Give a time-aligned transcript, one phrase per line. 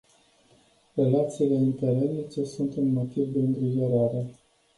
[0.93, 4.25] Relațiile interetnice sunt un motiv de îngrijorare.